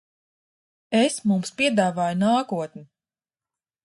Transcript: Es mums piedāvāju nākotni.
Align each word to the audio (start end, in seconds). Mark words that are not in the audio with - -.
Es 0.99 1.19
mums 1.31 1.53
piedāvāju 1.59 2.19
nākotni. 2.23 2.83